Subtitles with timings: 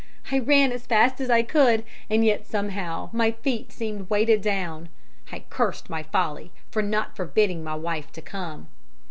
[0.31, 4.89] I ran as fast as I could, and yet somehow my feet seemed weighted down.
[5.31, 8.67] I cursed my folly for not forbidding my wife to come.